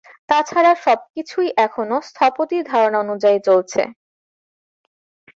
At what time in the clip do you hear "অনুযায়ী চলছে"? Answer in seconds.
2.99-3.81